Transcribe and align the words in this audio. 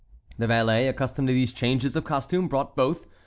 The 0.39 0.47
valet, 0.47 0.87
accustomed 0.87 1.27
to 1.27 1.33
these 1.35 1.53
changes 1.53 1.95
of 1.95 2.05
costume, 2.05 2.47
brought 2.47 2.75
both. 2.75 3.05